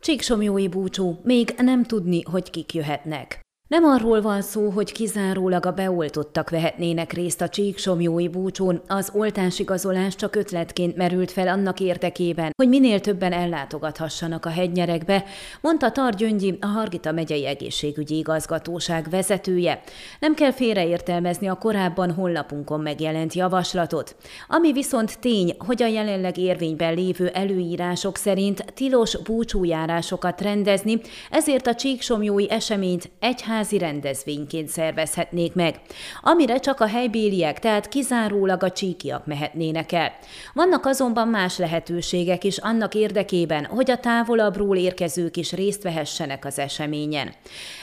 [0.00, 3.40] Csíksomjói búcsú, még nem tudni, hogy kik jöhetnek.
[3.70, 10.14] Nem arról van szó, hogy kizárólag a beoltottak vehetnének részt a csíksomjói búcsún, az oltásigazolás
[10.14, 15.24] csak ötletként merült fel annak érdekében, hogy minél többen ellátogathassanak a hegynyerekbe,
[15.60, 19.82] mondta Targyöngyi, a Hargita megyei egészségügyi igazgatóság vezetője.
[20.20, 24.16] Nem kell félreértelmezni a korábban honlapunkon megjelent javaslatot.
[24.48, 31.74] Ami viszont tény, hogy a jelenleg érvényben lévő előírások szerint tilos búcsújárásokat rendezni, ezért a
[31.74, 35.80] csíksomjói eseményt egyház színházi rendezvényként szervezhetnék meg,
[36.22, 40.12] amire csak a helybéliek, tehát kizárólag a csíkiak mehetnének el.
[40.54, 46.58] Vannak azonban más lehetőségek is annak érdekében, hogy a távolabbról érkezők is részt vehessenek az
[46.58, 47.32] eseményen.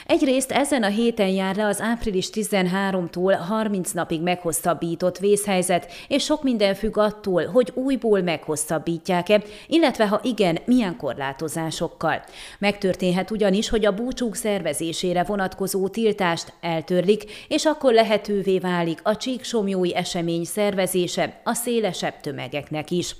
[0.06, 6.42] Egyrészt ezen a héten jár le az április 13-tól 30 napig meghosszabbított vészhelyzet, és sok
[6.42, 12.22] minden függ attól, hogy újból meghosszabbítják-e, illetve ha igen, milyen korlátozásokkal.
[12.58, 19.16] Megtörténhet ugyanis, hogy a búcsúk szervezésére vonatkozó vonatkozó tiltást eltörlik, és akkor lehetővé válik a
[19.16, 23.16] csíksomjói esemény szervezése a szélesebb tömegeknek is.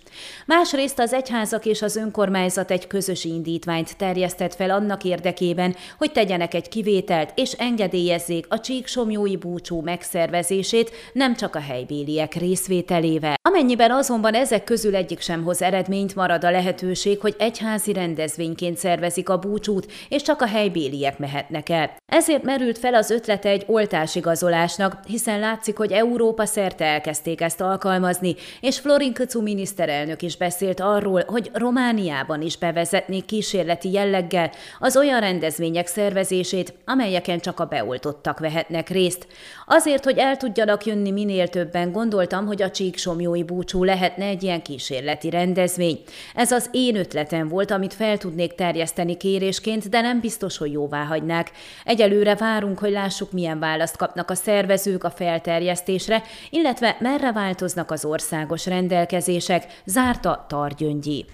[0.46, 6.54] Másrészt az egyházak és az önkormányzat egy közös indítványt terjesztett fel annak érdekében, hogy tegyenek
[6.54, 13.34] egy kivételt és engedélyezzék a csíksomjói búcsú megszervezését nem csak a helybéliek részvételével.
[13.42, 19.28] Amennyiben azonban ezek közül egyik sem hoz eredményt, marad a lehetőség, hogy egyházi rendezvényként szervezik
[19.28, 21.96] a búcsút, és csak a helybéliek mehetnek el.
[22.12, 27.61] Ezért Ezért merült fel az ötlete egy oltásigazolásnak, hiszen látszik, hogy Európa szerte elkezdték ezt
[27.61, 34.97] alkalmazni, és Florin Köcu miniszterelnök is beszélt arról, hogy Romániában is bevezetnék kísérleti jelleggel az
[34.97, 39.27] olyan rendezvények szervezését, amelyeken csak a beoltottak vehetnek részt.
[39.66, 44.62] Azért, hogy el tudjanak jönni minél többen, gondoltam, hogy a csíksomjói búcsú lehetne egy ilyen
[44.62, 46.00] kísérleti rendezvény.
[46.34, 51.05] Ez az én ötletem volt, amit fel tudnék terjeszteni kérésként, de nem biztos, hogy jóvá
[51.05, 51.50] hagynák.
[51.84, 57.91] Egyelőre Egyelőre várunk, hogy lássuk, milyen választ kapnak a szervezők a felterjesztésre, illetve merre változnak
[57.91, 61.25] az országos rendelkezések, zárta Targyöngyi.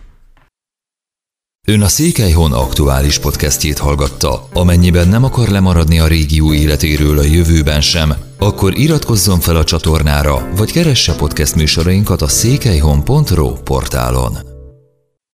[1.67, 4.49] Ön a Székelyhon aktuális podcastjét hallgatta.
[4.53, 10.49] Amennyiben nem akar lemaradni a régió életéről a jövőben sem, akkor iratkozzon fel a csatornára,
[10.57, 14.54] vagy keresse podcast műsorainkat a székelyhon.pro portálon.